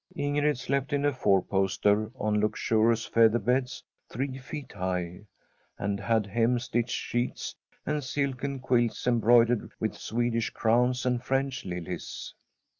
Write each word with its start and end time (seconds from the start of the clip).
Ingrid 0.17 0.57
slept 0.57 0.93
in 0.93 1.05
a 1.05 1.13
four 1.13 1.43
poster, 1.43 2.11
on 2.15 2.39
luxurious 2.41 3.05
featherbeds 3.07 3.83
three 4.09 4.39
feet 4.39 4.71
high, 4.71 5.27
and 5.77 5.99
had 5.99 6.25
hem 6.25 6.57
stitched 6.57 6.89
sheets, 6.97 7.53
and 7.85 8.03
silken 8.03 8.57
quilts 8.61 9.05
embroidered 9.05 9.69
with 9.79 9.93
Swed 9.95 10.33
ish 10.33 10.49
crowns 10.49 11.05
and 11.05 11.21
French 11.21 11.65
lilies. 11.65 12.33